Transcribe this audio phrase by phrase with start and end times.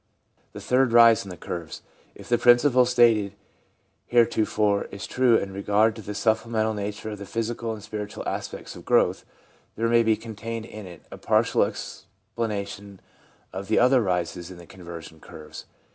[0.53, 1.83] The Third Rise in the Curves.—
[2.15, 3.33] If the principle stated
[4.07, 8.75] heretofore is true in regard to the supplemental nature of the physical and spiritual aspects
[8.75, 9.25] of growth,
[9.75, 12.99] there may be contained in it a partial explanation
[13.53, 15.65] of the other rises in the conversion curves.